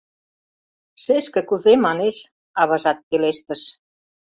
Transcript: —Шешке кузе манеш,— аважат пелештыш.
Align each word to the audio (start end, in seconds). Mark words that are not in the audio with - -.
—Шешке 1.03 1.41
кузе 1.49 1.73
манеш,— 1.85 2.17
аважат 2.61 2.99
пелештыш. 3.09 3.61